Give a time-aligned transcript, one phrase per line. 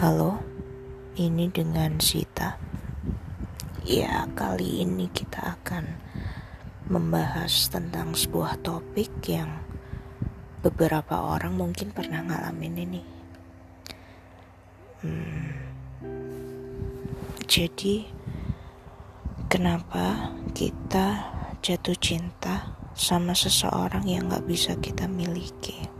[0.00, 0.40] Halo,
[1.20, 2.56] ini dengan Sita.
[3.84, 5.84] Ya, kali ini kita akan
[6.88, 9.60] membahas tentang sebuah topik yang
[10.64, 13.02] beberapa orang mungkin pernah ngalamin ini.
[15.04, 15.52] Hmm,
[17.44, 18.08] jadi,
[19.52, 21.28] kenapa kita
[21.60, 25.99] jatuh cinta sama seseorang yang gak bisa kita miliki?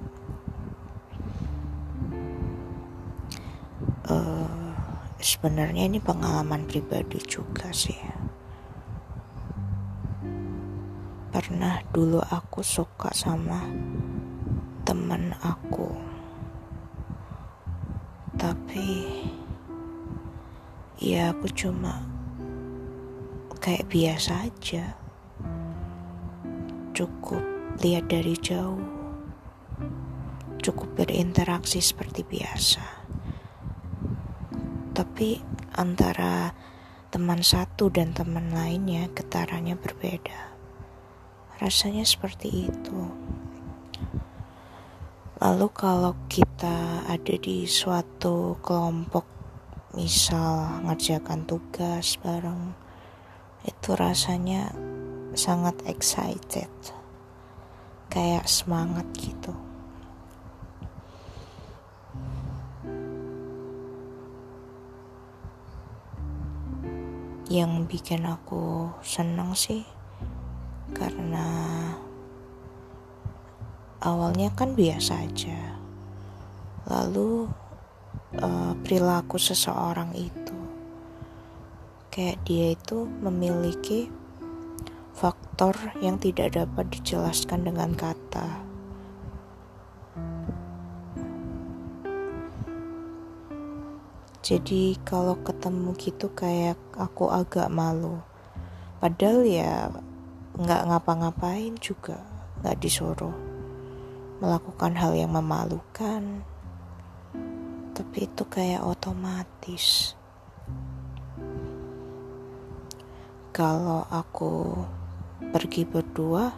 [5.20, 7.97] Sebenarnya ini pengalaman pribadi juga sih.
[11.30, 13.69] Pernah dulu aku suka sama
[14.88, 15.92] teman aku.
[18.41, 18.88] Tapi
[20.97, 22.00] ya aku cuma
[23.61, 24.97] kayak biasa aja.
[26.97, 27.45] Cukup
[27.84, 28.80] lihat dari jauh.
[30.61, 33.00] Cukup berinteraksi seperti biasa
[35.01, 35.41] tapi
[35.81, 36.53] antara
[37.09, 40.53] teman satu dan teman lainnya getarannya berbeda.
[41.56, 43.01] Rasanya seperti itu.
[45.41, 49.25] Lalu kalau kita ada di suatu kelompok
[49.97, 52.77] misal ngerjakan tugas bareng
[53.65, 54.69] itu rasanya
[55.33, 56.69] sangat excited
[58.12, 59.56] kayak semangat gitu
[67.51, 69.83] yang bikin aku senang sih.
[70.95, 71.47] Karena
[73.98, 75.75] awalnya kan biasa aja.
[76.87, 77.51] Lalu
[78.39, 80.55] uh, perilaku seseorang itu
[82.11, 84.11] kayak dia itu memiliki
[85.15, 88.69] faktor yang tidak dapat dijelaskan dengan kata
[94.41, 98.25] jadi kalau ketemu gitu kayak aku agak malu.
[98.97, 99.92] Padahal ya
[100.56, 102.25] nggak ngapa-ngapain juga
[102.65, 103.37] nggak disuruh
[104.41, 106.41] melakukan hal yang memalukan.
[107.92, 110.16] Tapi itu kayak otomatis.
[113.53, 114.72] Kalau aku
[115.53, 116.48] pergi berdua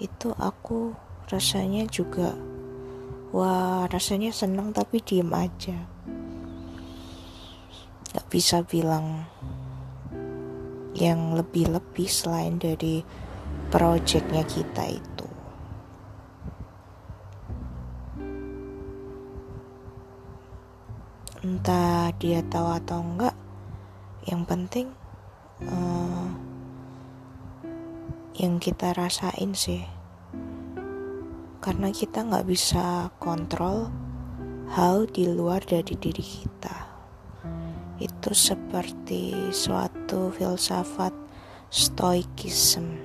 [0.00, 0.96] itu aku
[1.28, 2.32] rasanya juga
[3.36, 5.76] wah rasanya senang tapi diem aja
[8.26, 9.26] bisa bilang
[10.96, 13.04] yang lebih-lebih selain dari
[13.68, 15.28] projectnya kita itu.
[21.46, 23.36] Entah dia tahu atau enggak
[24.26, 24.90] yang penting
[25.62, 26.26] uh,
[28.34, 29.86] yang kita rasain sih
[31.62, 33.90] karena kita nggak bisa kontrol
[34.74, 36.85] hal di luar dari diri kita
[37.96, 41.12] itu seperti suatu filsafat
[41.72, 42.96] stoikism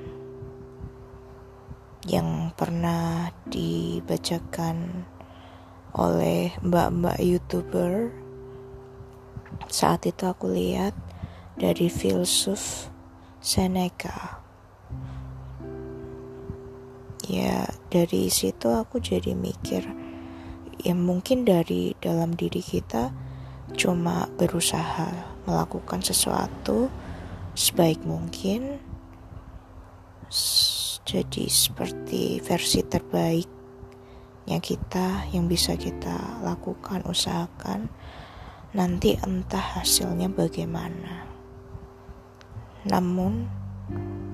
[2.10, 5.08] yang pernah dibacakan
[5.96, 8.12] oleh mbak-mbak youtuber.
[9.72, 10.96] Saat itu aku lihat
[11.56, 12.90] dari filsuf
[13.40, 14.44] Seneca.
[17.28, 19.88] Ya dari situ aku jadi mikir
[20.82, 23.14] ya mungkin dari dalam diri kita
[23.76, 25.10] cuma berusaha
[25.48, 26.92] melakukan sesuatu
[27.56, 28.80] sebaik mungkin
[31.02, 37.92] jadi seperti versi terbaiknya kita yang bisa kita lakukan usahakan.
[38.72, 41.28] Nanti entah hasilnya bagaimana.
[42.88, 43.44] Namun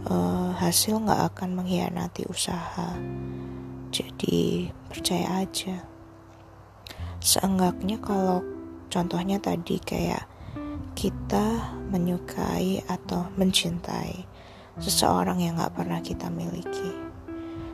[0.05, 2.93] uh, hasil nggak akan mengkhianati usaha.
[3.89, 5.81] Jadi percaya aja.
[7.17, 8.45] Seenggaknya kalau
[8.87, 10.23] Contohnya tadi kayak
[10.97, 14.25] kita menyukai atau mencintai
[14.81, 16.89] seseorang yang gak pernah kita miliki.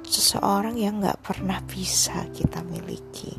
[0.03, 3.32] Seseorang yang gak pernah bisa kita miliki.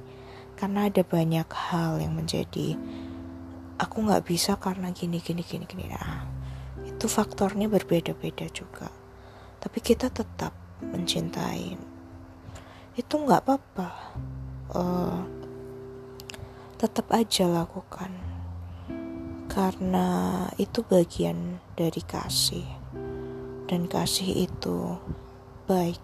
[0.56, 2.78] Karena ada banyak hal yang menjadi
[3.76, 5.84] aku gak bisa karena gini gini gini gini.
[5.92, 6.24] Nah,
[6.88, 8.88] itu faktornya berbeda-beda juga.
[9.60, 11.76] Tapi kita tetap mencintai.
[12.96, 13.88] Itu gak apa-apa.
[14.72, 15.43] Uh,
[16.84, 18.12] tetap aja lakukan.
[19.48, 22.68] Karena itu bagian dari kasih.
[23.64, 25.00] Dan kasih itu
[25.64, 25.96] baik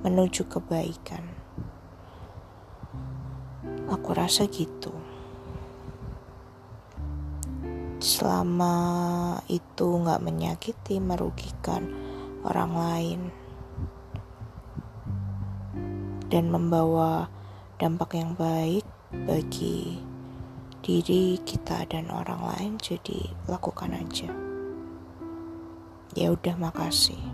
[0.00, 1.28] menuju kebaikan.
[3.92, 4.96] Aku rasa gitu.
[8.00, 8.76] Selama
[9.52, 11.92] itu nggak menyakiti merugikan
[12.48, 13.20] orang lain
[16.32, 17.28] dan membawa
[17.76, 20.02] dampak yang baik bagi
[20.82, 24.30] diri kita dan orang lain jadi lakukan aja.
[26.14, 27.33] Ya udah makasih